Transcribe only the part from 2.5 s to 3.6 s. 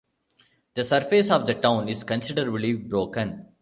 broken.